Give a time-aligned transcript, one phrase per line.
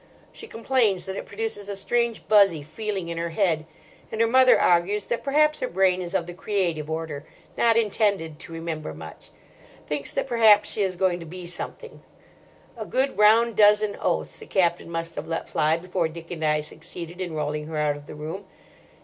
[0.33, 3.67] She complains that it produces a strange buzzy feeling in her head;
[4.11, 7.23] and her mother argues that perhaps her brain is of the creative order,
[7.55, 12.01] not intended to remember much—thinks that perhaps she is going to be something.
[12.75, 16.61] A good round dozen oaths the Captain must have let fly before Dick and I
[16.61, 18.45] succeeded in rolling her out of the room.